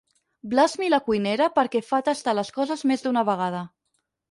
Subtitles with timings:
[0.53, 3.65] Blasmi la cuinera perquè fa tastar les coses més d'una vegada.